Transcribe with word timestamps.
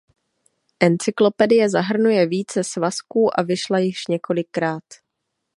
Encyklopedie 0.79 1.69
zahrnuje 1.69 2.27
více 2.27 2.63
svazků 2.63 3.39
a 3.39 3.43
vyšla 3.43 3.79
již 3.79 4.07
několikrát. 4.07 4.83